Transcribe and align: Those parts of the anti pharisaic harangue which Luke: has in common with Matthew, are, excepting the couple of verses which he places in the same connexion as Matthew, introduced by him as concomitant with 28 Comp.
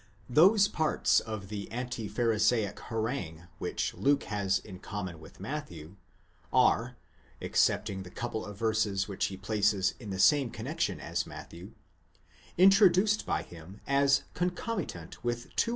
Those 0.31 0.67
parts 0.67 1.19
of 1.19 1.49
the 1.49 1.71
anti 1.71 2.07
pharisaic 2.09 2.79
harangue 2.89 3.47
which 3.59 3.93
Luke: 3.93 4.23
has 4.23 4.57
in 4.57 4.79
common 4.79 5.19
with 5.19 5.39
Matthew, 5.39 5.95
are, 6.51 6.95
excepting 7.39 8.01
the 8.01 8.09
couple 8.09 8.43
of 8.43 8.57
verses 8.57 9.07
which 9.07 9.25
he 9.25 9.37
places 9.37 9.93
in 9.99 10.09
the 10.09 10.17
same 10.17 10.49
connexion 10.49 10.99
as 10.99 11.27
Matthew, 11.27 11.73
introduced 12.57 13.27
by 13.27 13.43
him 13.43 13.79
as 13.85 14.23
concomitant 14.33 15.23
with 15.23 15.43
28 15.55 15.55
Comp. 15.55 15.69